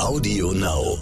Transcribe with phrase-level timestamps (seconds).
[0.00, 0.98] Audio Now.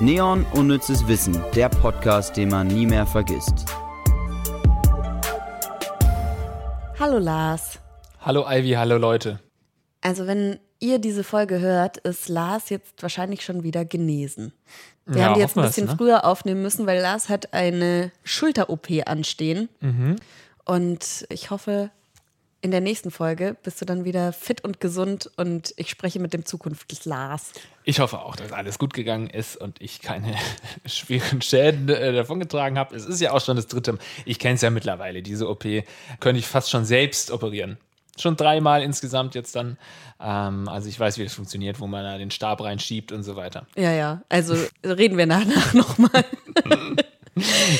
[0.00, 3.64] Neon Unnützes Wissen, der Podcast, den man nie mehr vergisst.
[7.00, 7.80] Hallo Lars.
[8.20, 9.40] Hallo Ivy, hallo Leute.
[10.00, 14.52] Also wenn ihr diese Folge hört, ist Lars jetzt wahrscheinlich schon wieder genesen.
[15.06, 15.96] Wir Ja, haben die jetzt ein bisschen ne?
[15.96, 19.68] früher aufnehmen müssen, weil Lars hat eine Schulter-OP anstehen.
[19.80, 20.16] Mhm.
[20.64, 21.90] Und ich hoffe,
[22.66, 26.34] in der nächsten Folge bist du dann wieder fit und gesund und ich spreche mit
[26.34, 27.52] dem zukünftigen Lars.
[27.84, 30.34] Ich hoffe auch, dass alles gut gegangen ist und ich keine
[30.84, 32.96] schweren Schäden äh, davongetragen habe.
[32.96, 33.98] Es ist ja auch schon das dritte.
[34.24, 35.22] Ich kenne es ja mittlerweile.
[35.22, 35.62] Diese OP
[36.18, 37.76] könnte ich fast schon selbst operieren.
[38.18, 39.78] Schon dreimal insgesamt jetzt dann.
[40.20, 43.36] Ähm, also ich weiß, wie das funktioniert, wo man da den Stab reinschiebt und so
[43.36, 43.68] weiter.
[43.76, 44.22] Ja, ja.
[44.28, 46.24] Also reden wir danach nochmal.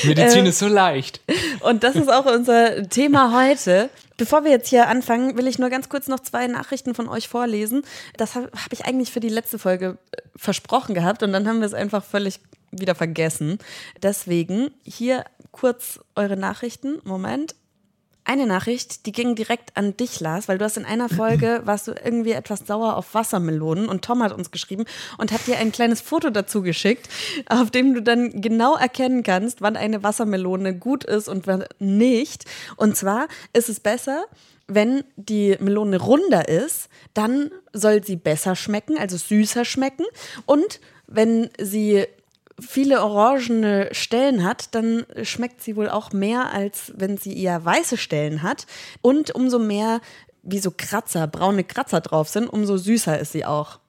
[0.05, 0.49] Medizin Äh.
[0.49, 1.19] ist so leicht.
[1.59, 3.89] Und das ist auch unser Thema heute.
[4.17, 7.27] Bevor wir jetzt hier anfangen, will ich nur ganz kurz noch zwei Nachrichten von euch
[7.27, 7.83] vorlesen.
[8.17, 11.59] Das habe hab ich eigentlich für die letzte Folge äh, versprochen gehabt und dann haben
[11.59, 12.39] wir es einfach völlig
[12.71, 13.59] wieder vergessen.
[14.01, 16.99] Deswegen hier kurz eure Nachrichten.
[17.03, 17.55] Moment.
[18.29, 21.87] Eine Nachricht, die ging direkt an dich, Lars, weil du hast in einer Folge, warst
[21.87, 24.83] du irgendwie etwas sauer auf Wassermelonen und Tom hat uns geschrieben
[25.17, 27.07] und hat dir ein kleines Foto dazu geschickt,
[27.47, 32.43] auf dem du dann genau erkennen kannst, wann eine Wassermelone gut ist und wann nicht.
[32.75, 34.25] Und zwar ist es besser,
[34.67, 40.05] wenn die Melone runder ist, dann soll sie besser schmecken, also süßer schmecken.
[40.45, 42.05] Und wenn sie
[42.59, 47.97] viele orangene Stellen hat, dann schmeckt sie wohl auch mehr, als wenn sie eher weiße
[47.97, 48.65] Stellen hat.
[49.01, 50.01] Und umso mehr
[50.43, 53.79] wie so Kratzer, braune Kratzer drauf sind, umso süßer ist sie auch.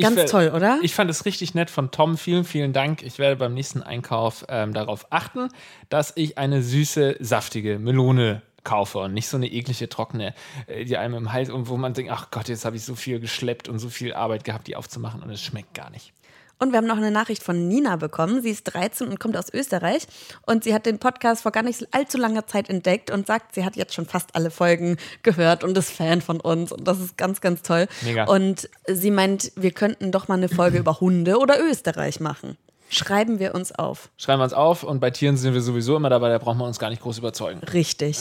[0.00, 0.78] Ganz ver- toll, oder?
[0.82, 2.18] Ich fand es richtig nett von Tom.
[2.18, 3.02] Vielen, vielen Dank.
[3.02, 5.48] Ich werde beim nächsten Einkauf ähm, darauf achten,
[5.88, 10.34] dass ich eine süße, saftige Melone kaufe und nicht so eine eklige, trockene,
[10.66, 12.94] äh, die einem im Hals und wo man denkt, ach Gott, jetzt habe ich so
[12.96, 16.12] viel geschleppt und so viel Arbeit gehabt, die aufzumachen und es schmeckt gar nicht.
[16.58, 18.42] Und wir haben noch eine Nachricht von Nina bekommen.
[18.42, 20.06] Sie ist 13 und kommt aus Österreich.
[20.46, 23.64] Und sie hat den Podcast vor gar nicht allzu langer Zeit entdeckt und sagt, sie
[23.64, 26.72] hat jetzt schon fast alle Folgen gehört und ist Fan von uns.
[26.72, 27.86] Und das ist ganz, ganz toll.
[28.02, 28.24] Mega.
[28.24, 32.56] Und sie meint, wir könnten doch mal eine Folge über Hunde oder Österreich machen.
[32.88, 34.10] Schreiben wir uns auf.
[34.16, 36.66] Schreiben wir uns auf und bei Tieren sind wir sowieso immer dabei, da brauchen wir
[36.66, 37.60] uns gar nicht groß überzeugen.
[37.72, 38.20] Richtig.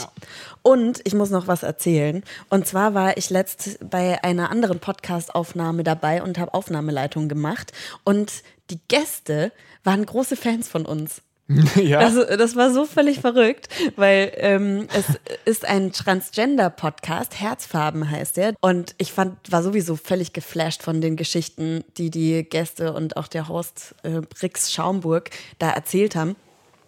[0.62, 2.24] Und ich muss noch was erzählen.
[2.50, 7.72] Und zwar war ich letzt bei einer anderen Podcast-Aufnahme dabei und habe Aufnahmeleitung gemacht.
[8.03, 9.51] Und die Gäste
[9.84, 11.22] waren große Fans von uns.
[11.76, 12.00] ja.
[12.00, 15.06] Das, das war so völlig verrückt, weil ähm, es
[15.46, 18.54] ist ein Transgender-Podcast, Herzfarben heißt der.
[18.62, 23.28] Und ich fand, war sowieso völlig geflasht von den Geschichten, die die Gäste und auch
[23.28, 26.36] der Host äh, Brix Schaumburg da erzählt haben.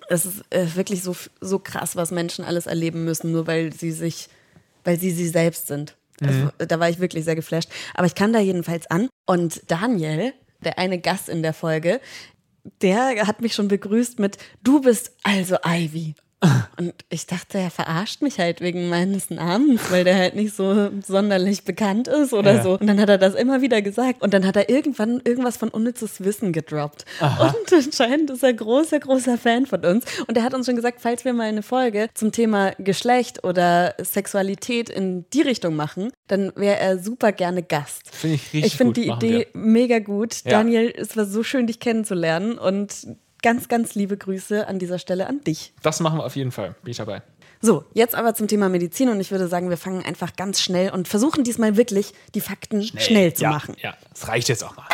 [0.07, 3.91] Es ist äh, wirklich so, so krass, was Menschen alles erleben müssen, nur weil sie
[3.91, 4.29] sich,
[4.83, 5.95] weil sie sie selbst sind.
[6.21, 7.69] Also, da war ich wirklich sehr geflasht.
[7.93, 10.33] Aber ich kam da jedenfalls an und Daniel,
[10.63, 11.99] der eine Gast in der Folge,
[12.81, 16.15] der hat mich schon begrüßt mit Du bist also Ivy.
[16.77, 20.89] Und ich dachte, er verarscht mich halt wegen meines Namens, weil der halt nicht so
[21.05, 22.63] sonderlich bekannt ist oder Ja.
[22.63, 22.77] so.
[22.77, 24.21] Und dann hat er das immer wieder gesagt.
[24.21, 27.05] Und dann hat er irgendwann irgendwas von unnützes Wissen gedroppt.
[27.21, 30.05] Und anscheinend ist er großer, großer Fan von uns.
[30.27, 33.95] Und er hat uns schon gesagt, falls wir mal eine Folge zum Thema Geschlecht oder
[34.03, 38.13] Sexualität in die Richtung machen, dann wäre er super gerne Gast.
[38.13, 40.43] Finde ich richtig Ich finde die Idee mega gut.
[40.43, 40.51] Ja.
[40.51, 43.07] Daniel, es war so schön, dich kennenzulernen und
[43.45, 45.71] ganz, ganz liebe Grüße an dieser Stelle an dich.
[45.83, 46.73] Das machen wir auf jeden Fall.
[46.81, 47.21] Bin ich dabei.
[47.61, 50.89] So, jetzt aber zum Thema Medizin und ich würde sagen, wir fangen einfach ganz schnell
[50.89, 53.75] und versuchen diesmal wirklich die Fakten schnell, zu ja, machen.
[53.79, 54.87] Ja, das reicht jetzt auch mal.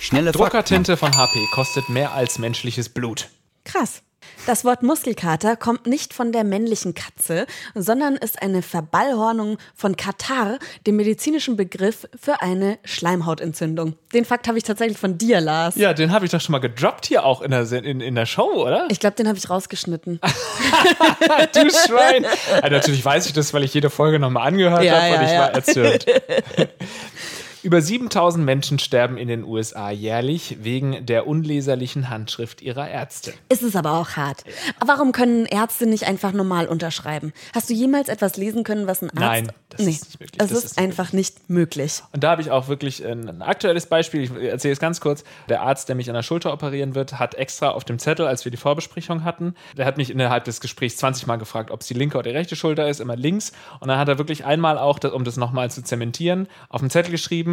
[0.00, 0.42] Schnelle Fakten.
[0.42, 3.28] Druckertinte von HP kostet mehr als menschliches Blut.
[3.62, 4.02] Krass.
[4.50, 7.46] Das Wort Muskelkater kommt nicht von der männlichen Katze,
[7.76, 13.94] sondern ist eine Verballhornung von Katar, dem medizinischen Begriff für eine Schleimhautentzündung.
[14.12, 15.76] Den Fakt habe ich tatsächlich von dir, Lars.
[15.76, 18.26] Ja, den habe ich doch schon mal gedroppt hier auch in der, in, in der
[18.26, 18.88] Show, oder?
[18.90, 20.18] Ich glaube, den habe ich rausgeschnitten.
[21.54, 22.26] du Schwein.
[22.60, 25.22] Also natürlich weiß ich das, weil ich jede Folge nochmal angehört Ja, habe und ja,
[25.22, 25.40] ich ja.
[25.42, 26.06] war erzürnt.
[27.62, 33.34] Über 7000 Menschen sterben in den USA jährlich wegen der unleserlichen Handschrift ihrer Ärzte.
[33.50, 34.44] Ist es aber auch hart.
[34.84, 37.34] Warum können Ärzte nicht einfach normal unterschreiben?
[37.54, 39.20] Hast du jemals etwas lesen können, was ein Arzt...
[39.20, 40.40] Nein, das ist nicht möglich.
[40.40, 42.02] Es Das ist, ist nicht einfach nicht möglich.
[42.12, 44.22] Und da habe ich auch wirklich ein, ein aktuelles Beispiel.
[44.22, 45.22] Ich erzähle es ganz kurz.
[45.50, 48.44] Der Arzt, der mich an der Schulter operieren wird, hat extra auf dem Zettel, als
[48.44, 51.86] wir die Vorbesprechung hatten, der hat mich innerhalb des Gesprächs 20 Mal gefragt, ob es
[51.86, 53.52] die linke oder die rechte Schulter ist, immer links.
[53.80, 57.10] Und dann hat er wirklich einmal auch, um das nochmal zu zementieren, auf dem Zettel
[57.10, 57.49] geschrieben,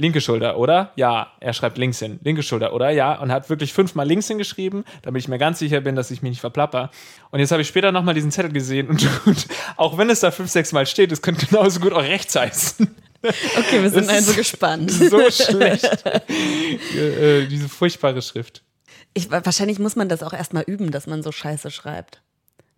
[0.00, 0.92] linke Schulter, oder?
[0.96, 1.32] Ja.
[1.40, 2.18] Er schreibt links hin.
[2.22, 2.90] Linke Schulter, oder?
[2.90, 3.20] Ja.
[3.20, 6.30] Und hat wirklich fünfmal links hingeschrieben, damit ich mir ganz sicher bin, dass ich mich
[6.30, 6.90] nicht verplapper.
[7.30, 10.30] Und jetzt habe ich später nochmal diesen Zettel gesehen und, und, auch wenn es da
[10.30, 12.88] fünf, sechs Mal steht, es könnte genauso gut auch rechts heißen.
[13.22, 14.90] Okay, wir sind Das also gespannt.
[15.10, 16.04] So schlecht.
[16.96, 18.62] äh, diese furchtbare Schrift.
[19.12, 22.22] Ich, wahrscheinlich muss man das auch erstmal üben, dass man so scheiße schreibt.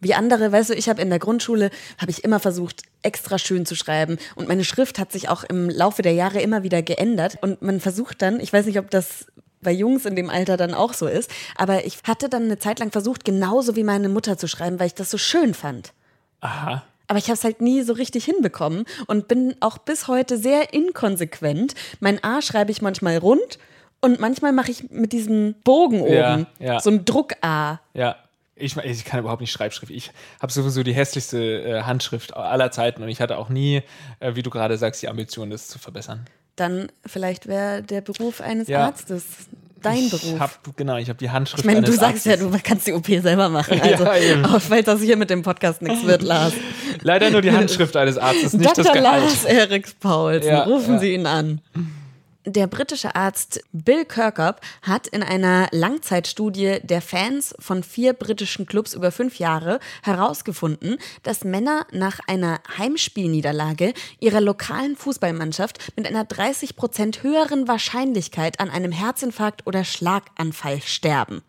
[0.02, 3.64] Wie andere, weißt du, ich habe in der Grundschule, habe ich immer versucht, extra schön
[3.64, 4.18] zu schreiben.
[4.34, 7.38] Und meine Schrift hat sich auch im Laufe der Jahre immer wieder geändert.
[7.40, 9.26] Und man versucht dann, ich weiß nicht, ob das
[9.62, 12.80] bei Jungs in dem Alter dann auch so ist, aber ich hatte dann eine Zeit
[12.80, 15.92] lang versucht, genauso wie meine Mutter zu schreiben, weil ich das so schön fand.
[16.40, 16.82] Aha.
[17.06, 20.72] Aber ich habe es halt nie so richtig hinbekommen und bin auch bis heute sehr
[20.74, 21.74] inkonsequent.
[22.00, 23.58] Mein A schreibe ich manchmal rund
[24.00, 26.80] und manchmal mache ich mit diesem Bogen oben Ja, ja.
[26.80, 27.80] so ein Druck-A.
[27.94, 28.16] Ja.
[28.54, 29.90] Ich, ich kann überhaupt nicht Schreibschrift.
[29.90, 30.10] Ich
[30.40, 33.82] habe sowieso die hässlichste äh, Handschrift aller Zeiten und ich hatte auch nie,
[34.20, 36.26] äh, wie du gerade sagst, die Ambition, das zu verbessern.
[36.56, 38.84] Dann vielleicht wäre der Beruf eines Ja.
[38.86, 39.24] Arztes
[39.80, 40.22] dein Beruf.
[40.34, 42.50] Ich hab, genau, ich habe die Handschrift ich meine, du sagst ja, Arztes.
[42.52, 43.80] du kannst die OP selber machen.
[43.82, 44.44] Also, Ja, eben.
[44.44, 46.52] auch falls das hier mit dem Podcast nichts wird, Lars.
[47.00, 49.00] Leider nur die Handschrift eines Arztes, nicht das Dr.
[49.02, 49.22] Gehalt.
[49.24, 51.00] Lars Eriks Paulsen, Ja, rufen ja.
[51.00, 51.60] Sie ihn an.
[52.44, 58.94] Der britische Arzt Bill Kirkup hat in einer Langzeitstudie der Fans von vier britischen Clubs
[58.94, 66.74] über fünf Jahre herausgefunden, dass Männer nach einer Heimspielniederlage ihrer lokalen Fußballmannschaft mit einer 30
[66.74, 71.42] Prozent höheren Wahrscheinlichkeit an einem Herzinfarkt oder Schlaganfall sterben.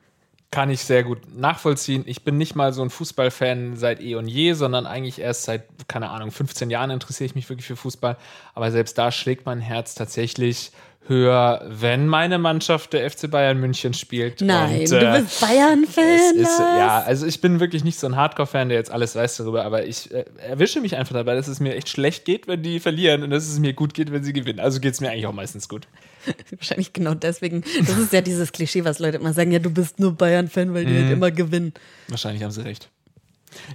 [0.54, 2.04] Kann ich sehr gut nachvollziehen.
[2.06, 5.64] Ich bin nicht mal so ein Fußballfan seit eh und je, sondern eigentlich erst seit,
[5.88, 8.18] keine Ahnung, 15 Jahren interessiere ich mich wirklich für Fußball.
[8.54, 10.72] Aber selbst da schlägt mein Herz tatsächlich
[11.08, 14.42] höher, wenn meine Mannschaft der FC Bayern München spielt.
[14.42, 16.38] Nein, Und, du äh, bist Bayern-Fan.
[16.38, 16.60] Lars.
[16.60, 19.86] ja, also ich bin wirklich nicht so ein Hardcore-Fan, der jetzt alles weiß darüber, aber
[19.86, 23.24] ich äh, erwische mich einfach dabei, dass es mir echt schlecht geht, wenn die verlieren
[23.24, 24.60] und dass es mir gut geht, wenn sie gewinnen.
[24.60, 25.88] Also geht es mir eigentlich auch meistens gut.
[26.52, 27.64] Wahrscheinlich genau deswegen.
[27.86, 30.86] Das ist ja dieses Klischee, was Leute immer sagen: Ja, du bist nur Bayern-Fan, weil
[30.86, 31.74] die halt immer gewinnen.
[32.08, 32.90] Wahrscheinlich haben sie recht.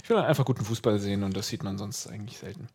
[0.03, 2.67] Ich will einfach guten Fußball sehen und das sieht man sonst eigentlich selten.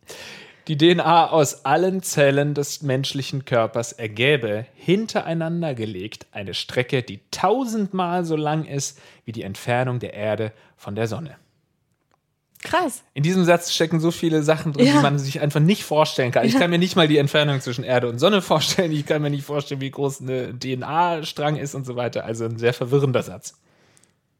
[0.67, 8.25] Die DNA aus allen Zellen des menschlichen Körpers ergäbe, hintereinander gelegt, eine Strecke, die tausendmal
[8.25, 11.35] so lang ist wie die Entfernung der Erde von der Sonne.
[12.63, 13.03] Krass.
[13.13, 14.93] In diesem Satz stecken so viele Sachen drin, Ja.
[14.93, 16.45] die man sich einfach nicht vorstellen kann.
[16.47, 18.91] Ich kann mir nicht mal die Entfernung zwischen Erde und Sonne vorstellen.
[18.91, 22.25] Ich kann mir nicht vorstellen, wie groß eine DNA-Strang ist und so weiter.
[22.25, 23.53] Also ein sehr verwirrender Satz.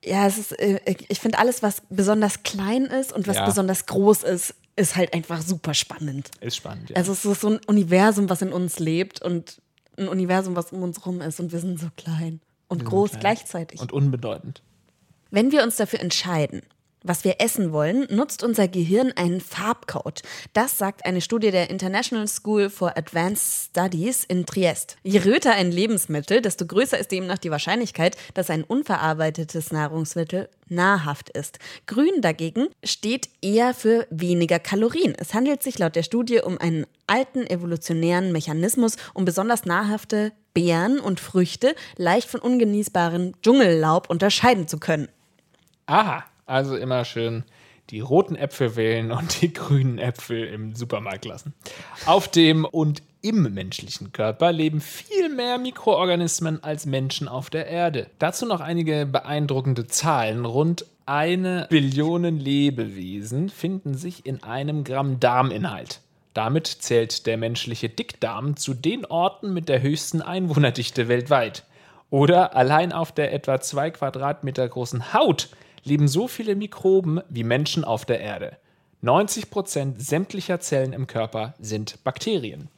[0.04, 3.46] Ja, es ist, äh, ich finde alles, was besonders klein ist und was Ja.
[3.46, 6.30] besonders groß ist, ist halt einfach super spannend.
[6.42, 6.90] Ist spannend.
[6.90, 6.96] Ja.
[6.98, 9.62] Also es ist so ein Universum, was in uns lebt und
[9.98, 13.22] ein Universum, was um uns rum ist und wir sind so klein und groß klein.
[13.22, 13.80] gleichzeitig.
[13.80, 14.62] und unbedeutend.
[15.32, 16.62] Wenn wir uns dafür entscheiden,
[17.06, 20.22] was wir essen wollen, nutzt unser Gehirn einen Farbcode.
[20.54, 24.98] Das sagt eine Studie der International School for Advanced Studies in Triest.
[25.04, 31.30] Je röter ein Lebensmittel, desto größer ist demnach die Wahrscheinlichkeit, dass ein unverarbeitetes Nahrungsmittel nahrhaft
[31.30, 31.60] ist.
[31.86, 35.14] Grün dagegen steht eher für weniger Kalorien.
[35.18, 41.00] Es handelt sich laut der Studie um einen alten evolutionären Mechanismus, um besonders nahrhafte Beeren
[41.00, 45.10] und Früchte leicht von ungenießbarem Dschungellaub unterscheiden zu können.
[45.86, 47.44] Aha, also immer schön
[47.92, 51.54] die roten Äpfel wählen und die grünen Äpfel im Supermarkt lassen.
[52.06, 58.08] Auf dem und im menschlichen Körper leben viel mehr Mikroorganismen als Menschen auf der Erde.
[58.20, 60.46] Dazu noch einige beeindruckende Zahlen.
[60.46, 66.02] Rund eine Billion Lebewesen finden sich in einem Gramm Darminhalt.
[66.34, 71.64] Damit zählt der menschliche Dickdarm zu den Orten mit der höchsten Einwohnerdichte weltweit.
[72.10, 75.50] Oder allein auf der etwa zwei Quadratmeter großen Haut
[75.86, 78.58] leben so viele Mikroben wie Menschen auf der Erde.
[79.02, 82.70] 90 Prozent sämtlicher Zellen im Körper sind Bakterien.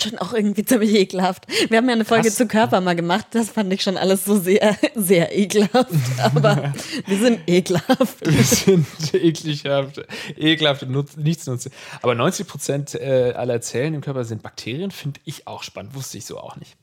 [0.00, 1.46] Schon auch irgendwie ziemlich ekelhaft.
[1.68, 2.36] Wir haben ja eine Folge Krass.
[2.36, 3.26] zu Körper mal gemacht.
[3.32, 5.90] Das fand ich schon alles so sehr, sehr ekelhaft.
[6.22, 6.72] Aber
[7.06, 8.24] wir sind ekelhaft.
[8.24, 10.00] Wir sind eklighaft,
[10.38, 11.70] ekelhaft und nichts nutzen.
[12.00, 15.94] Aber 90 Prozent äh, aller Zellen im Körper sind Bakterien, finde ich auch spannend.
[15.94, 16.76] Wusste ich so auch nicht.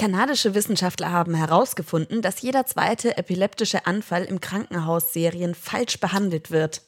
[0.00, 6.80] Kanadische Wissenschaftler haben herausgefunden, dass jeder zweite epileptische Anfall im Krankenhausserien falsch behandelt wird.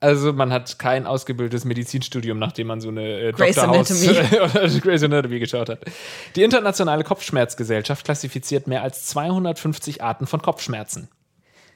[0.00, 4.08] Also man hat kein ausgebildetes Medizinstudium, nachdem man so eine äh, Grey's Anatomy.
[4.40, 5.84] oder Grey's Anatomy geschaut hat.
[6.34, 11.08] Die internationale Kopfschmerzgesellschaft klassifiziert mehr als 250 Arten von Kopfschmerzen.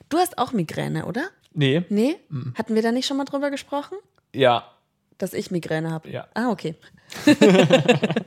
[0.09, 1.29] Du hast auch Migräne, oder?
[1.55, 2.17] Nee, Nee?
[2.57, 3.97] Hatten wir da nicht schon mal drüber gesprochen?
[4.35, 4.65] ja,
[5.21, 6.09] Dass ich Migräne habe?
[6.09, 6.27] Ja.
[6.33, 6.75] Ah, okay.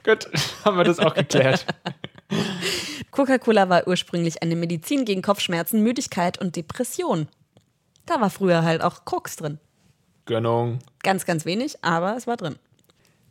[0.03, 0.29] gut,
[0.63, 1.65] haben wir das auch geklärt.
[3.09, 7.27] Coca-Cola war ursprünglich eine Medizin gegen Kopfschmerzen, Müdigkeit und Depression.
[8.05, 9.57] Da war früher halt auch Koks drin.
[10.25, 10.79] Gönnung.
[11.01, 12.57] Ganz, ganz wenig, aber es war drin.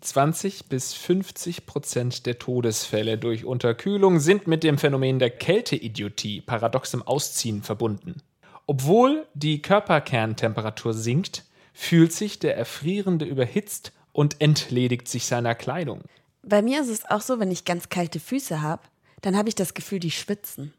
[0.01, 7.01] 20 bis 50 Prozent der Todesfälle durch Unterkühlung sind mit dem Phänomen der Kälteidiotie, paradoxem
[7.03, 8.23] Ausziehen, verbunden.
[8.67, 16.03] Obwohl die Körperkerntemperatur sinkt, fühlt sich der Erfrierende überhitzt und entledigt sich seiner Kleidung.
[16.43, 18.83] Bei mir ist es auch so, wenn ich ganz kalte Füße habe,
[19.21, 20.73] dann habe ich das Gefühl, die schwitzen.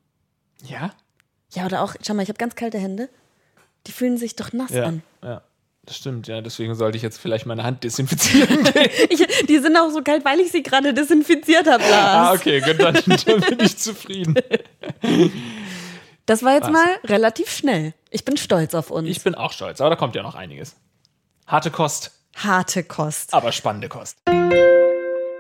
[0.66, 0.94] Ja?
[1.54, 3.10] Ja, oder auch, schau mal, ich habe ganz kalte Hände.
[3.88, 5.04] Die fühlen sich doch nass Ja, an.
[5.24, 5.42] ja.
[5.86, 6.40] Das stimmt, ja.
[6.40, 8.70] Deswegen sollte ich jetzt vielleicht meine Hand desinfizieren.
[9.10, 12.30] Ich, die sind auch so kalt, weil ich sie gerade desinfiziert habe, Lars.
[12.30, 12.94] ah, okay, gut, dann,
[13.26, 14.34] dann bin ich zufrieden.
[16.26, 16.72] Das war jetzt Was?
[16.72, 17.94] mal relativ schnell.
[18.16, 19.10] Ich bin stolz auf uns.
[19.10, 20.76] Ich bin auch stolz, aber da kommt ja noch einiges.
[21.48, 23.34] Harte Kost, Harte Kost.
[23.34, 24.20] aber spannende Kost.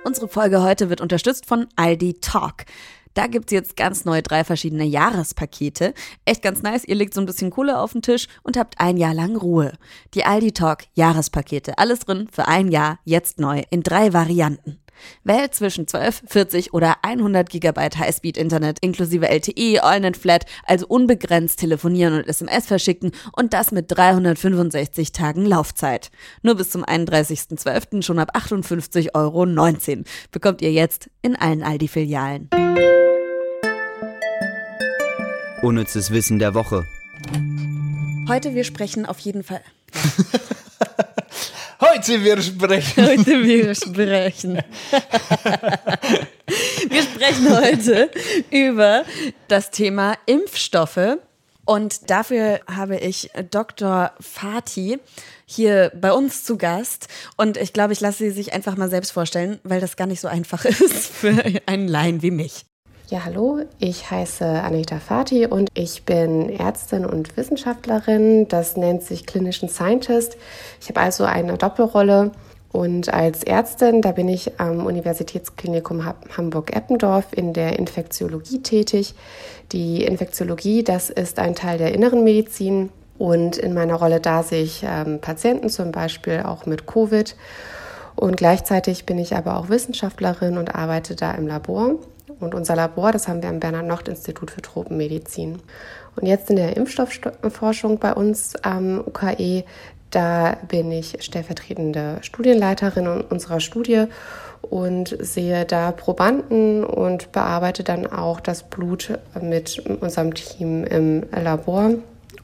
[0.03, 2.65] Unsere Folge heute wird unterstützt von Aldi Talk.
[3.13, 5.93] Da gibt's jetzt ganz neu drei verschiedene Jahrespakete.
[6.25, 6.83] Echt ganz nice.
[6.83, 9.73] Ihr legt so ein bisschen Kohle auf den Tisch und habt ein Jahr lang Ruhe.
[10.15, 11.77] Die Aldi Talk Jahrespakete.
[11.77, 14.79] Alles drin für ein Jahr, jetzt neu, in drei Varianten.
[15.23, 22.13] Wählt zwischen 12, 40 oder 100 Gigabyte Highspeed-Internet inklusive LTE, AllNet Flat, also unbegrenzt telefonieren
[22.13, 26.11] und SMS verschicken und das mit 365 Tagen Laufzeit.
[26.41, 28.01] Nur bis zum 31.12.
[28.03, 32.49] schon ab 58,19 Euro bekommt ihr jetzt in allen Aldi-Filialen.
[35.61, 36.85] Unnützes Wissen der Woche.
[38.27, 39.61] Heute wir sprechen auf jeden Fall.
[41.79, 43.05] Heute wir sprechen.
[43.07, 44.55] Heute wir sprechen.
[46.89, 48.11] wir sprechen heute
[48.49, 49.03] über
[49.47, 51.17] das Thema Impfstoffe.
[51.65, 54.11] Und dafür habe ich Dr.
[54.19, 54.99] Fatih
[55.45, 57.07] hier bei uns zu Gast.
[57.37, 60.19] Und ich glaube, ich lasse sie sich einfach mal selbst vorstellen, weil das gar nicht
[60.19, 62.65] so einfach ist für einen Laien wie mich.
[63.13, 68.47] Ja, hallo, ich heiße Anita Fati und ich bin Ärztin und Wissenschaftlerin.
[68.47, 70.35] Das nennt sich Clinician Scientist.
[70.81, 72.31] Ich habe also eine Doppelrolle
[72.71, 79.13] und als Ärztin, da bin ich am Universitätsklinikum Ha- Hamburg-Eppendorf in der Infektiologie tätig.
[79.73, 82.89] Die Infektiologie, das ist ein Teil der inneren Medizin
[83.19, 87.35] und in meiner Rolle da sehe ich ähm, Patienten zum Beispiel auch mit Covid.
[88.15, 91.99] Und gleichzeitig bin ich aber auch Wissenschaftlerin und arbeite da im Labor.
[92.43, 95.59] Und unser Labor, das haben wir am Bernhard-Nocht-Institut für Tropenmedizin.
[96.15, 99.63] Und jetzt in der Impfstoffforschung bei uns am UKE,
[100.11, 104.05] da bin ich stellvertretende Studienleiterin unserer Studie
[104.61, 111.95] und sehe da Probanden und bearbeite dann auch das Blut mit unserem Team im Labor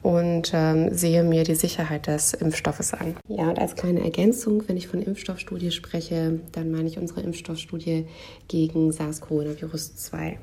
[0.02, 3.16] und ähm, sehe mir die Sicherheit des Impfstoffes an.
[3.28, 8.06] Ja, und als kleine Ergänzung, wenn ich von Impfstoffstudie spreche, dann meine ich unsere Impfstoffstudie
[8.48, 10.38] gegen SARS-Coronavirus 2.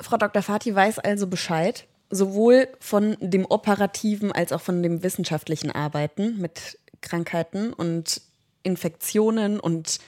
[0.00, 0.42] Frau Dr.
[0.42, 6.78] Fatih weiß also Bescheid, sowohl von dem operativen als auch von dem wissenschaftlichen Arbeiten mit
[7.00, 8.22] Krankheiten und
[8.62, 9.98] Infektionen und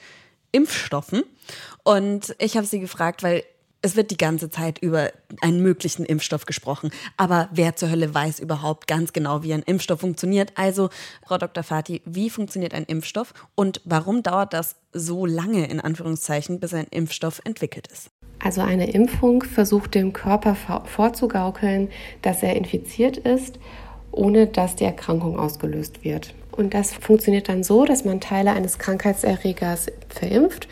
[0.52, 1.24] Impfstoffen.
[1.84, 3.44] Und ich habe sie gefragt, weil
[3.82, 6.90] es wird die ganze Zeit über einen möglichen Impfstoff gesprochen.
[7.16, 10.52] Aber wer zur Hölle weiß überhaupt ganz genau, wie ein Impfstoff funktioniert?
[10.56, 10.88] Also,
[11.26, 11.62] Frau Dr.
[11.62, 16.86] Fatih, wie funktioniert ein Impfstoff und warum dauert das so lange, in Anführungszeichen, bis ein
[16.90, 18.08] Impfstoff entwickelt ist?
[18.42, 21.88] Also eine Impfung versucht dem Körper vor- vorzugaukeln,
[22.22, 23.58] dass er infiziert ist,
[24.12, 26.34] ohne dass die Erkrankung ausgelöst wird.
[26.52, 30.68] Und das funktioniert dann so, dass man Teile eines Krankheitserregers verimpft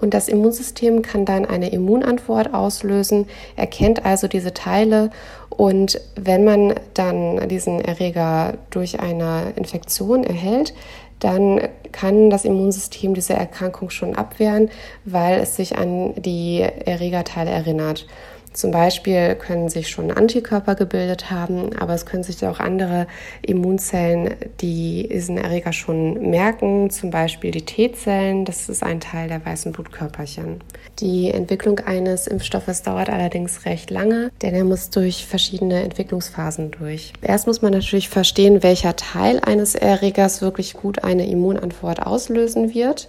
[0.00, 3.26] und das Immunsystem kann dann eine Immunantwort auslösen,
[3.56, 5.10] erkennt also diese Teile
[5.50, 10.74] und wenn man dann diesen Erreger durch eine Infektion erhält,
[11.18, 11.60] dann
[11.92, 14.70] kann das Immunsystem diese Erkrankung schon abwehren,
[15.04, 18.06] weil es sich an die Erregerteile erinnert.
[18.56, 23.06] Zum Beispiel können sich schon Antikörper gebildet haben, aber es können sich auch andere
[23.42, 29.44] Immunzellen, die diesen Erreger schon merken, zum Beispiel die T-Zellen, das ist ein Teil der
[29.44, 30.62] weißen Blutkörperchen.
[31.00, 37.12] Die Entwicklung eines Impfstoffes dauert allerdings recht lange, denn er muss durch verschiedene Entwicklungsphasen durch.
[37.20, 43.06] Erst muss man natürlich verstehen, welcher Teil eines Erregers wirklich gut eine Immunantwort auslösen wird.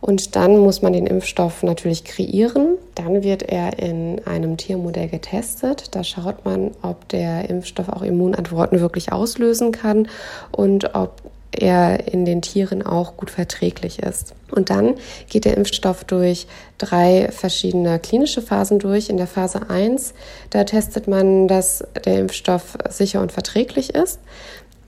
[0.00, 2.78] Und dann muss man den Impfstoff natürlich kreieren.
[2.94, 5.94] Dann wird er in einem Tiermodell getestet.
[5.94, 10.08] Da schaut man, ob der Impfstoff auch Immunantworten wirklich auslösen kann
[10.52, 11.20] und ob
[11.52, 14.34] er in den Tieren auch gut verträglich ist.
[14.50, 14.94] Und dann
[15.28, 16.46] geht der Impfstoff durch
[16.78, 19.10] drei verschiedene klinische Phasen durch.
[19.10, 20.14] In der Phase 1,
[20.50, 24.20] da testet man, dass der Impfstoff sicher und verträglich ist.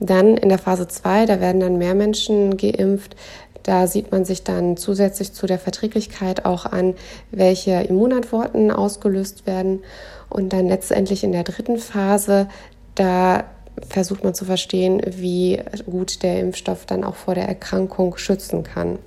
[0.00, 3.14] Dann in der Phase 2, da werden dann mehr Menschen geimpft.
[3.62, 6.94] Da sieht man sich dann zusätzlich zu der Verträglichkeit auch an,
[7.30, 9.82] welche Immunantworten ausgelöst werden.
[10.28, 12.48] Und dann letztendlich in der dritten Phase,
[12.94, 13.44] da
[13.88, 18.98] versucht man zu verstehen, wie gut der Impfstoff dann auch vor der Erkrankung schützen kann.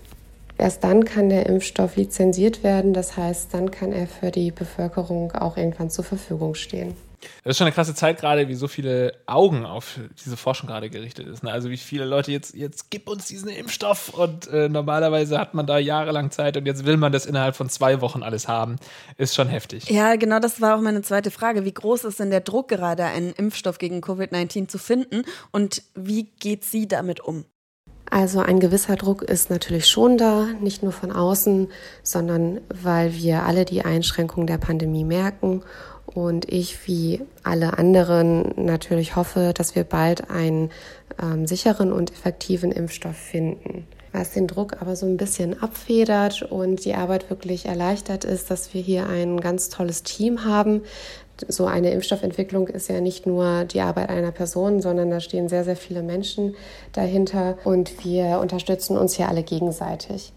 [0.58, 5.34] Erst dann kann der Impfstoff lizenziert werden, das heißt, dann kann er für die Bevölkerung
[5.34, 6.96] auch irgendwann zur Verfügung stehen.
[7.44, 10.89] Das ist schon eine krasse Zeit gerade, wie so viele Augen auf diese Forschung gerade
[10.89, 11.44] gerichtet ist.
[11.44, 11.51] Ne?
[11.51, 15.67] Also wie viele Leute jetzt, jetzt gib uns diesen Impfstoff und äh, normalerweise hat man
[15.67, 18.77] da jahrelang Zeit und jetzt will man das innerhalb von zwei Wochen alles haben.
[19.17, 19.89] Ist schon heftig.
[19.89, 21.65] Ja, genau das war auch meine zweite Frage.
[21.65, 26.24] Wie groß ist denn der Druck gerade, einen Impfstoff gegen Covid-19 zu finden und wie
[26.39, 27.46] geht sie damit um?
[28.10, 31.70] Also ein gewisser Druck ist natürlich schon da, nicht nur von außen,
[32.03, 35.63] sondern weil wir alle die Einschränkungen der Pandemie merken
[36.15, 40.72] und ich wie alle anderen natürlich hoffe, dass wir bald einen
[41.22, 43.86] ähm, sicheren und effektiven Impfstoff finden.
[44.13, 48.74] Was den Druck aber so ein bisschen abfedert und die Arbeit wirklich erleichtert ist, dass
[48.74, 50.84] wir hier ein ganz tolles Team haben.
[51.50, 55.65] So eine Impfstoffentwicklung ist ja nicht nur die Arbeit einer Person, sondern da stehen sehr,
[55.65, 56.55] sehr viele Menschen
[56.93, 60.31] dahinter und wir unterstützen uns hier alle gegenseitig.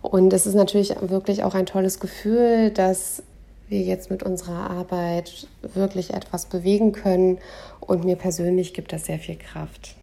[0.00, 3.22] Und es ist natürlich wirklich auch ein tolles Gefühl, dass
[3.70, 7.38] wir jetzt mit unserer Arbeit wirklich etwas bewegen können.
[7.80, 9.96] Und mir persönlich gibt das sehr viel Kraft.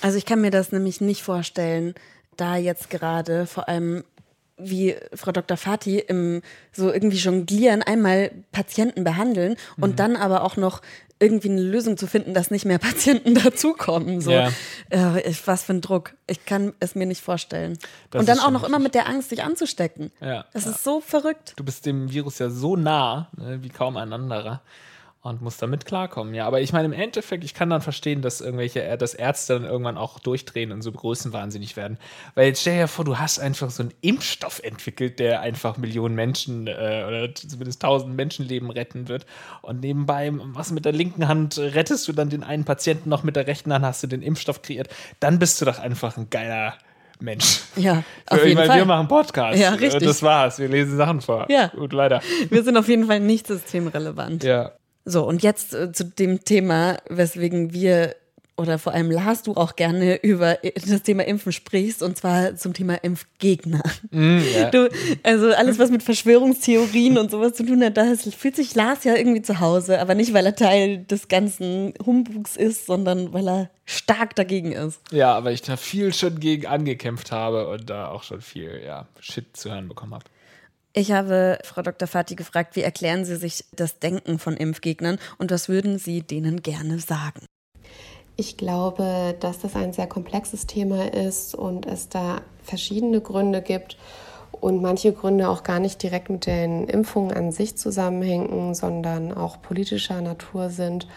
[0.00, 1.94] Also ich kann mir das nämlich nicht vorstellen,
[2.36, 4.04] da jetzt gerade vor allem
[4.56, 5.56] wie Frau Dr.
[5.56, 6.42] Fati im
[6.72, 9.96] so irgendwie jonglieren, einmal Patienten behandeln und mhm.
[9.96, 10.80] dann aber auch noch
[11.20, 14.20] irgendwie eine Lösung zu finden, dass nicht mehr Patienten dazukommen.
[14.20, 14.30] So.
[14.30, 14.48] Ja.
[14.90, 16.14] Äh, was für ein Druck.
[16.26, 17.78] Ich kann es mir nicht vorstellen.
[18.10, 18.68] Das und dann auch noch richtig.
[18.68, 20.10] immer mit der Angst, sich anzustecken.
[20.20, 20.44] Ja.
[20.52, 20.72] Das ja.
[20.72, 21.54] ist so verrückt.
[21.56, 24.60] Du bist dem Virus ja so nah, ne, wie kaum ein anderer
[25.24, 26.34] und muss damit klarkommen.
[26.34, 29.64] Ja, aber ich meine, im Endeffekt, ich kann dann verstehen, dass irgendwelche, dass Ärzte dann
[29.64, 31.96] irgendwann auch durchdrehen und so größenwahnsinnig werden.
[32.34, 36.14] Weil jetzt stell dir vor, du hast einfach so einen Impfstoff entwickelt, der einfach Millionen
[36.14, 39.24] Menschen äh, oder zumindest tausend Menschenleben retten wird.
[39.62, 43.34] Und nebenbei, was mit der linken Hand rettest du dann den einen Patienten noch mit
[43.34, 44.90] der rechten Hand, hast du den Impfstoff kreiert.
[45.20, 46.74] Dann bist du doch einfach ein geiler
[47.18, 47.62] Mensch.
[47.76, 48.76] Ja, auf jeden Fall.
[48.76, 49.58] Wir machen Podcast.
[49.58, 50.06] Ja, richtig.
[50.06, 50.58] Das war's.
[50.58, 51.46] Wir lesen Sachen vor.
[51.48, 51.68] Ja.
[51.68, 52.20] Gut, leider.
[52.50, 54.44] Wir sind auf jeden Fall nicht systemrelevant.
[54.44, 54.72] Ja.
[55.04, 58.14] So, und jetzt äh, zu dem Thema, weswegen wir
[58.56, 62.72] oder vor allem Lars, du auch gerne über das Thema Impfen sprichst, und zwar zum
[62.72, 63.82] Thema Impfgegner.
[64.10, 64.70] Mm, ja.
[64.70, 64.88] du,
[65.24, 69.16] also alles, was mit Verschwörungstheorien und sowas zu tun hat, da fühlt sich Lars ja
[69.16, 73.70] irgendwie zu Hause, aber nicht, weil er Teil des ganzen Humbugs ist, sondern weil er
[73.86, 75.00] stark dagegen ist.
[75.10, 79.08] Ja, weil ich da viel schon gegen angekämpft habe und da auch schon viel ja,
[79.18, 80.24] Shit zu hören bekommen habe.
[80.96, 82.06] Ich habe Frau Dr.
[82.06, 86.62] Fati gefragt, wie erklären Sie sich das Denken von Impfgegnern und was würden Sie denen
[86.62, 87.46] gerne sagen?
[88.36, 93.96] Ich glaube, dass das ein sehr komplexes Thema ist und es da verschiedene Gründe gibt
[94.52, 99.60] und manche Gründe auch gar nicht direkt mit den Impfungen an sich zusammenhängen, sondern auch
[99.62, 101.08] politischer Natur sind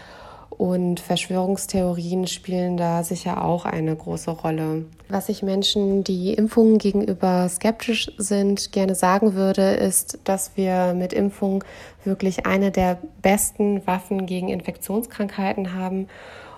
[0.50, 4.86] und Verschwörungstheorien spielen da sicher auch eine große Rolle.
[5.10, 11.13] Was ich Menschen, die Impfungen gegenüber skeptisch sind, gerne sagen würde, ist, dass wir mit
[11.13, 11.63] Impfungen
[12.04, 16.10] wirklich eine der besten Waffen gegen Infektionskrankheiten haben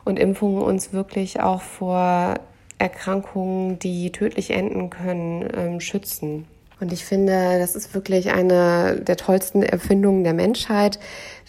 [0.04, 2.36] und Impfungen uns wirklich auch vor
[2.80, 6.46] Erkrankungen, die tödlich enden können, ähm, schützen.
[6.80, 10.98] Und ich finde, das ist wirklich eine der tollsten Erfindungen der Menschheit,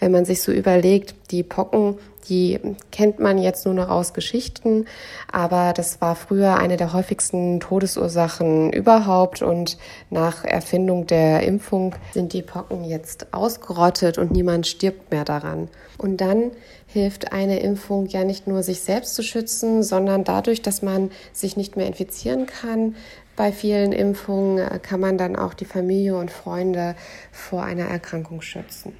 [0.00, 1.96] wenn man sich so überlegt, die Pocken,
[2.28, 2.58] die
[2.92, 4.86] kennt man jetzt nur noch aus Geschichten,
[5.30, 9.78] aber das war früher eine der häufigsten Todesursachen überhaupt und
[10.10, 15.68] nach Erfindung der Impfung sind die Pocken jetzt ausgerottet und niemand stirbt mehr daran.
[15.98, 16.50] Und dann
[16.86, 21.56] hilft eine Impfung ja nicht nur sich selbst zu schützen, sondern dadurch, dass man sich
[21.56, 22.94] nicht mehr infizieren kann,
[23.40, 26.94] bei vielen Impfungen äh, kann man dann auch die Familie und Freunde
[27.32, 28.92] vor einer Erkrankung schützen.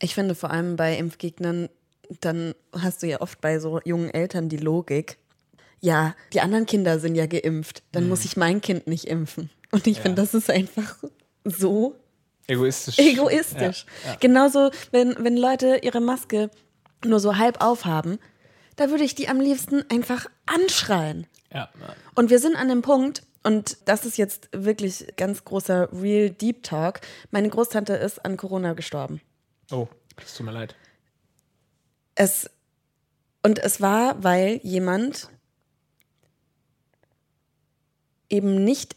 [0.00, 1.68] Ich finde vor allem bei Impfgegnern,
[2.20, 5.18] dann hast du ja oft bei so jungen Eltern die Logik,
[5.80, 8.10] ja, die anderen Kinder sind ja geimpft, dann mhm.
[8.10, 9.50] muss ich mein Kind nicht impfen.
[9.70, 10.02] Und ich ja.
[10.02, 10.96] finde, das ist einfach
[11.44, 11.96] so
[12.46, 12.98] egoistisch.
[12.98, 13.86] Egoistisch.
[14.04, 14.16] Ja, ja.
[14.20, 16.50] Genauso, wenn, wenn Leute ihre Maske
[17.04, 18.18] nur so halb aufhaben,
[18.76, 21.26] da würde ich die am liebsten einfach anschreien.
[21.52, 21.70] Ja.
[22.14, 26.62] Und wir sind an dem Punkt, und das ist jetzt wirklich ganz großer Real Deep
[26.62, 27.00] Talk.
[27.30, 29.20] Meine Großtante ist an Corona gestorben.
[29.70, 29.88] Oh,
[30.22, 30.74] es tut mir leid.
[32.20, 32.50] Es,
[33.42, 35.30] und es war, weil jemand
[38.28, 38.94] eben nicht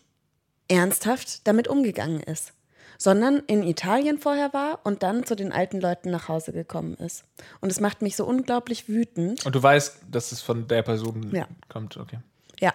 [0.67, 2.51] ernsthaft damit umgegangen ist,
[2.97, 7.23] sondern in Italien vorher war und dann zu den alten Leuten nach Hause gekommen ist.
[7.61, 9.45] Und es macht mich so unglaublich wütend.
[9.45, 11.47] Und du weißt, dass es von der Person ja.
[11.69, 12.19] kommt, okay.
[12.59, 12.73] Ja,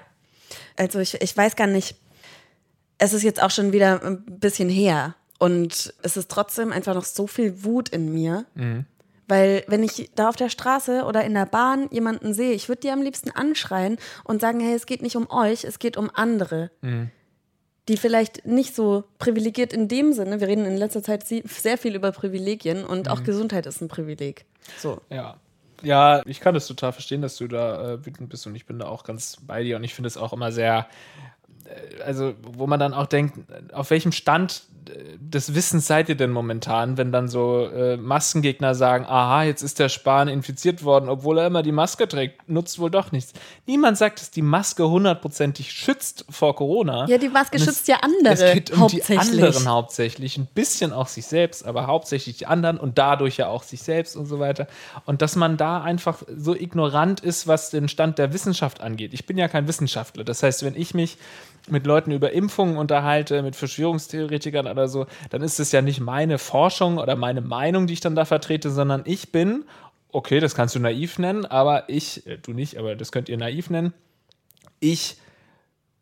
[0.78, 1.94] also ich, ich weiß gar nicht,
[2.96, 7.04] es ist jetzt auch schon wieder ein bisschen her und es ist trotzdem einfach noch
[7.04, 8.46] so viel Wut in mir.
[8.54, 8.86] Mhm.
[9.28, 12.80] Weil wenn ich da auf der Straße oder in der Bahn jemanden sehe, ich würde
[12.80, 16.10] die am liebsten anschreien und sagen, hey, es geht nicht um euch, es geht um
[16.12, 16.70] andere.
[16.80, 17.10] Mhm.
[17.88, 21.94] die vielleicht nicht so privilegiert in dem Sinne, wir reden in letzter Zeit sehr viel
[21.94, 23.12] über Privilegien und mhm.
[23.12, 24.44] auch Gesundheit ist ein Privileg.
[24.76, 25.00] So.
[25.08, 25.38] Ja.
[25.82, 28.78] Ja, ich kann das total verstehen, dass du da äh, wütend bist und ich bin
[28.78, 30.88] da auch ganz bei dir und ich finde es auch immer sehr
[31.64, 33.38] äh, also wo man dann auch denkt,
[33.72, 34.64] auf welchem Stand
[35.18, 39.78] des Wissens seid ihr denn momentan, wenn dann so äh, Maskengegner sagen, aha, jetzt ist
[39.78, 43.32] der Spahn infiziert worden, obwohl er immer die Maske trägt, nutzt wohl doch nichts.
[43.66, 47.06] Niemand sagt, dass die Maske hundertprozentig schützt vor Corona.
[47.08, 48.34] Ja, die Maske schützt ja andere.
[48.34, 52.78] Es geht um die anderen hauptsächlich, ein bisschen auch sich selbst, aber hauptsächlich die anderen
[52.78, 54.66] und dadurch ja auch sich selbst und so weiter.
[55.04, 59.12] Und dass man da einfach so ignorant ist, was den Stand der Wissenschaft angeht.
[59.14, 60.24] Ich bin ja kein Wissenschaftler.
[60.24, 61.18] Das heißt, wenn ich mich
[61.70, 66.38] mit Leuten über Impfungen unterhalte, mit Verschwörungstheoretikern oder so, dann ist es ja nicht meine
[66.38, 69.64] Forschung oder meine Meinung, die ich dann da vertrete, sondern ich bin,
[70.10, 73.36] okay, das kannst du naiv nennen, aber ich, äh, du nicht, aber das könnt ihr
[73.36, 73.92] naiv nennen,
[74.80, 75.16] ich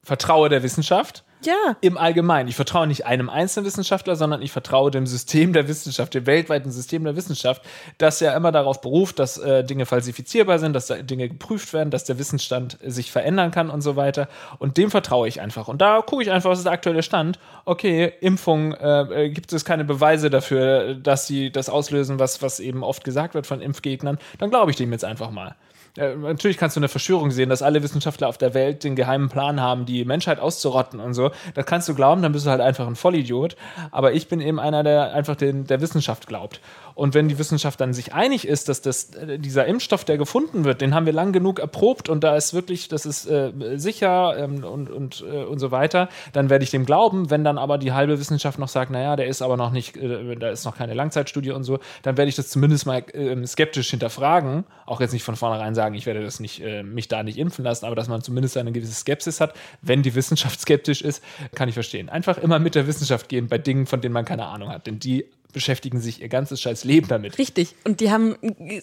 [0.03, 1.77] vertraue der Wissenschaft ja.
[1.81, 2.49] Im Allgemeinen.
[2.49, 6.71] Ich vertraue nicht einem einzelnen Wissenschaftler, sondern ich vertraue dem System der Wissenschaft, dem weltweiten
[6.71, 7.63] System der Wissenschaft,
[7.99, 11.91] das ja immer darauf beruft, dass äh, Dinge falsifizierbar sind, dass da Dinge geprüft werden,
[11.91, 14.29] dass der Wissensstand sich verändern kann und so weiter.
[14.59, 15.69] Und dem vertraue ich einfach.
[15.69, 17.39] Und da gucke ich einfach, was ist der aktuelle Stand.
[17.65, 22.61] Okay, Impfung, äh, äh, gibt es keine Beweise dafür, dass sie das auslösen, was, was
[22.61, 25.55] eben oft gesagt wird von Impfgegnern, dann glaube ich dem jetzt einfach mal.
[25.97, 29.29] Äh, natürlich kannst du eine Verschwörung sehen, dass alle Wissenschaftler auf der Welt den geheimen
[29.29, 31.31] Plan haben, die Menschheit auszurotten und so.
[31.55, 33.57] Das kannst du glauben, dann bist du halt einfach ein Vollidiot.
[33.91, 36.61] Aber ich bin eben einer, der einfach den, der Wissenschaft glaubt.
[36.97, 40.65] Und wenn die Wissenschaft dann sich einig ist, dass das, äh, dieser Impfstoff, der gefunden
[40.65, 44.35] wird, den haben wir lang genug erprobt und da ist wirklich, das ist äh, sicher
[44.39, 47.29] ähm, und, und, äh, und so weiter, dann werde ich dem glauben.
[47.29, 50.37] Wenn dann aber die halbe Wissenschaft noch sagt, naja, der ist aber noch nicht, äh,
[50.37, 53.91] da ist noch keine Langzeitstudie und so, dann werde ich das zumindest mal äh, skeptisch
[53.91, 54.65] hinterfragen.
[54.87, 57.63] Auch jetzt nicht von vornherein sagen, ich werde das nicht, äh, mich da nicht impfen
[57.63, 59.53] lassen, aber dass man zumindest eine gewisse Skepsis hat.
[59.83, 61.23] Wenn die Wissenschaft skeptisch ist,
[61.55, 62.09] kann ich verstehen.
[62.09, 64.87] Einfach immer mit der Wissenschaft gehen bei Dingen, von denen man keine Ahnung hat.
[64.87, 67.39] Denn die beschäftigen sich ihr ganzes scheiß Leben damit.
[67.39, 67.77] Richtig.
[67.85, 68.37] Und die haben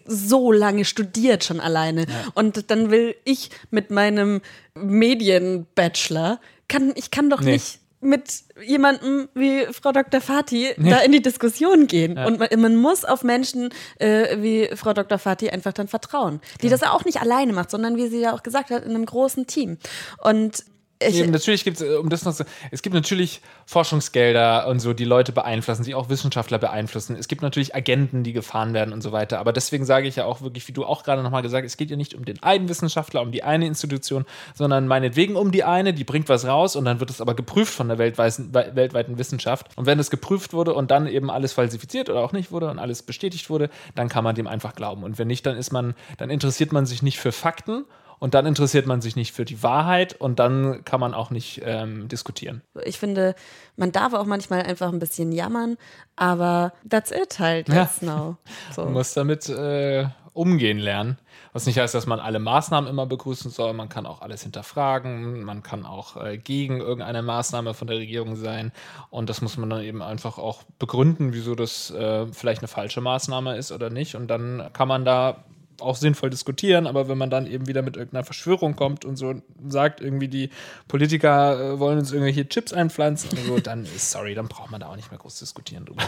[0.07, 2.07] so lange studiert schon alleine.
[2.07, 2.07] Ja.
[2.33, 4.41] Und dann will ich mit meinem
[4.73, 7.51] Medienbachelor, kann, ich kann doch nee.
[7.51, 10.19] nicht mit jemandem wie Frau Dr.
[10.19, 10.89] Fati nee.
[10.89, 12.17] da in die Diskussion gehen.
[12.17, 12.25] Ja.
[12.25, 15.19] Und man, man, muss auf Menschen äh, wie Frau Dr.
[15.19, 16.71] Fati einfach dann vertrauen, die ja.
[16.71, 19.45] das auch nicht alleine macht, sondern wie sie ja auch gesagt hat, in einem großen
[19.45, 19.77] Team.
[20.23, 20.65] Und
[21.07, 25.05] ich, natürlich gibt es, um das noch zu, es gibt natürlich Forschungsgelder und so, die
[25.05, 27.15] Leute beeinflussen, die auch Wissenschaftler beeinflussen.
[27.15, 29.39] Es gibt natürlich Agenten, die gefahren werden und so weiter.
[29.39, 31.77] Aber deswegen sage ich ja auch wirklich, wie du auch gerade nochmal gesagt hast, es
[31.77, 35.63] geht ja nicht um den einen Wissenschaftler, um die eine Institution, sondern meinetwegen um die
[35.63, 39.17] eine, die bringt was raus und dann wird es aber geprüft von der weltweiten, weltweiten
[39.17, 39.67] Wissenschaft.
[39.75, 42.79] Und wenn es geprüft wurde und dann eben alles falsifiziert oder auch nicht wurde und
[42.79, 45.03] alles bestätigt wurde, dann kann man dem einfach glauben.
[45.03, 47.85] Und wenn nicht, dann ist man, dann interessiert man sich nicht für Fakten
[48.23, 51.62] und dann interessiert man sich nicht für die Wahrheit und dann kann man auch nicht
[51.65, 52.62] ähm, diskutieren.
[52.86, 53.36] Ich finde,
[53.75, 55.75] man darf auch manchmal einfach ein bisschen jammern,
[56.15, 57.81] aber that's it halt ja.
[57.81, 58.38] jetzt now.
[58.73, 58.86] So.
[58.86, 61.17] Man muss damit äh, umgehen lernen.
[61.51, 63.73] Was nicht heißt, dass man alle Maßnahmen immer begrüßen soll.
[63.73, 65.43] Man kann auch alles hinterfragen.
[65.43, 68.71] Man kann auch äh, gegen irgendeine Maßnahme von der Regierung sein.
[69.09, 73.01] Und das muss man dann eben einfach auch begründen, wieso das äh, vielleicht eine falsche
[73.01, 74.15] Maßnahme ist oder nicht.
[74.15, 75.43] Und dann kann man da
[75.79, 79.36] auch sinnvoll diskutieren, aber wenn man dann eben wieder mit irgendeiner Verschwörung kommt und so
[79.67, 80.49] sagt, irgendwie die
[80.88, 84.88] Politiker äh, wollen uns irgendwelche Chips einpflanzen so, dann ist sorry, dann braucht man da
[84.88, 86.03] auch nicht mehr groß diskutieren drüber.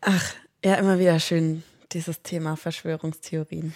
[0.00, 3.74] Ach, ja, immer wieder schön, dieses Thema Verschwörungstheorien.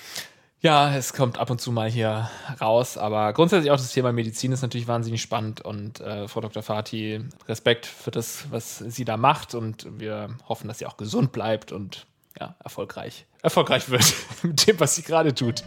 [0.65, 4.51] Ja, es kommt ab und zu mal hier raus, aber grundsätzlich auch das Thema Medizin
[4.51, 6.63] ist natürlich wahnsinnig spannend und äh, Frau Dr.
[6.63, 11.33] Fati, Respekt für das, was sie da macht und wir hoffen, dass sie auch gesund
[11.33, 12.07] bleibt und
[12.39, 15.63] ja, erfolgreich, erfolgreich wird mit dem, was sie gerade tut.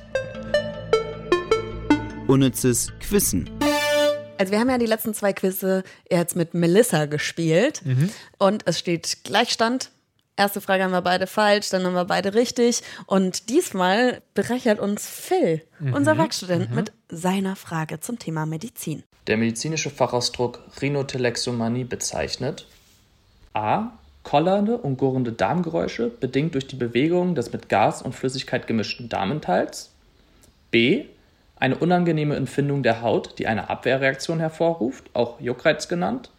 [2.27, 3.49] Unnützes Quissen.
[4.37, 8.11] Also wir haben ja die letzten zwei Quizze jetzt mit Melissa gespielt mhm.
[8.37, 9.91] und es steht Gleichstand.
[10.35, 15.07] Erste Frage haben wir beide falsch, dann haben wir beide richtig und diesmal bereichert uns
[15.07, 15.93] Phil, mhm.
[15.93, 16.75] unser Werkstudent, mhm.
[16.75, 19.03] mit seiner Frage zum Thema Medizin.
[19.25, 22.67] Der medizinische Fachausdruck Rhinotelexomanie bezeichnet
[23.53, 29.07] A kollernde und gurrende Darmgeräusche, bedingt durch die Bewegung des mit Gas und Flüssigkeit gemischten
[29.07, 29.93] Darmenteils.
[30.69, 31.05] B.
[31.55, 36.29] Eine unangenehme Empfindung der Haut, die eine Abwehrreaktion hervorruft, auch Juckreiz genannt.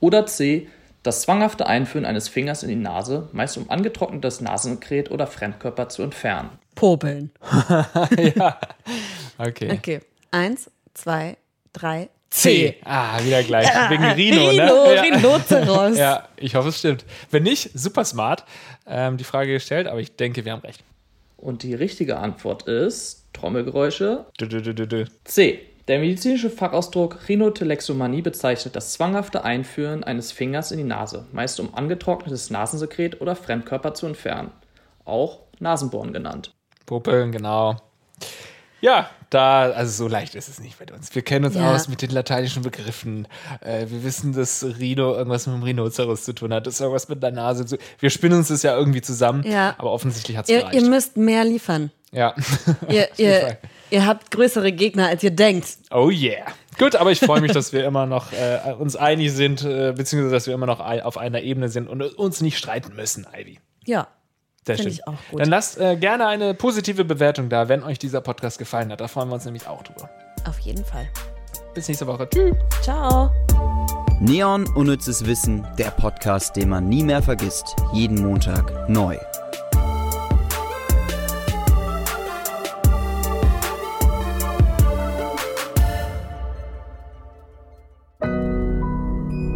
[0.00, 0.68] Oder C.
[1.02, 6.04] Das zwanghafte Einführen eines Fingers in die Nase, meist um angetrocknetes Nasensekret oder Fremdkörper zu
[6.04, 6.48] entfernen.
[6.74, 7.32] Popeln.
[8.34, 8.58] ja.
[9.38, 9.70] Okay.
[9.70, 10.00] Okay.
[10.30, 11.36] Eins, zwei,
[11.78, 12.76] drei, C.
[12.84, 13.68] Ah, wieder gleich.
[13.74, 15.02] Ah, Wegen Rhino, Rhino ne?
[15.02, 15.96] Rhinoceros.
[15.98, 17.04] ja, ich hoffe, es stimmt.
[17.30, 18.44] Wenn nicht, super smart
[18.86, 20.82] ähm, die Frage gestellt, aber ich denke, wir haben recht.
[21.36, 24.26] Und die richtige Antwort ist Trommelgeräusche.
[24.38, 25.60] Du, du, du, C.
[25.88, 31.74] Der medizinische Fachausdruck Rhinotelexomanie bezeichnet das zwanghafte Einführen eines Fingers in die Nase, meist um
[31.74, 34.50] angetrocknetes Nasensekret oder Fremdkörper zu entfernen.
[35.04, 36.52] Auch Nasenbohren genannt.
[36.86, 37.76] Pupillen, genau.
[38.80, 41.14] Ja, da, also so leicht ist es nicht mit uns.
[41.14, 41.74] Wir kennen uns Ja.
[41.74, 43.26] aus mit den lateinischen Begriffen.
[43.60, 47.22] Äh, wir wissen, dass Rhino irgendwas mit dem Rhinoceros zu tun hat, dass irgendwas mit
[47.22, 47.78] der Nase zu.
[47.98, 49.74] Wir spinnen uns das ja irgendwie zusammen, Ja.
[49.78, 50.74] aber offensichtlich hat es gereicht.
[50.74, 51.90] ihr müsst mehr liefern.
[52.12, 52.34] ja.
[52.88, 53.58] Ihr, ihr,
[53.90, 55.66] ihr habt größere Gegner, als ihr denkt.
[55.90, 56.44] Oh yeah.
[56.78, 60.34] Gut, aber ich freue mich, dass wir immer noch äh, uns einig sind, äh, beziehungsweise
[60.34, 63.58] dass wir immer noch auf einer Ebene sind und uns nicht streiten müssen, Ivy.
[63.86, 64.08] Ja.
[64.66, 64.88] Sehr schön.
[64.88, 65.40] Ich auch gut.
[65.40, 69.00] Dann lasst äh, gerne eine positive Bewertung da, wenn euch dieser Podcast gefallen hat.
[69.00, 70.10] Da freuen wir uns nämlich auch drüber.
[70.44, 71.08] Auf jeden Fall.
[71.72, 72.28] Bis nächste Woche.
[72.28, 72.56] Tschüss.
[72.82, 73.30] Ciao.
[74.18, 77.76] Neon Unnützes Wissen, der Podcast, den man nie mehr vergisst.
[77.92, 79.16] Jeden Montag neu.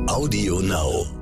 [0.07, 1.20] Audio Now.